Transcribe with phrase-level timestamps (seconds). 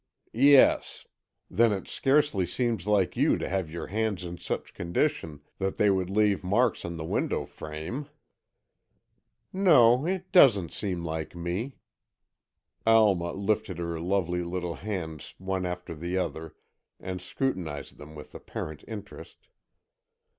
[0.33, 1.05] "Yes.
[1.47, 5.91] Then it scarcely seems like you to have your hands in such condition that they
[5.91, 8.09] would leave marks on the window frame."
[9.53, 11.75] "No, it doesn't seem like me."
[12.83, 16.55] Alma lifted her lovely little hands one after the other
[16.99, 19.45] and scrutinized them with apparent interest.